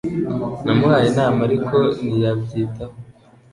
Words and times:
Namuhaye 0.63 1.05
inama, 1.11 1.39
ariko 1.47 1.75
ntiyabyitaho 2.05 2.95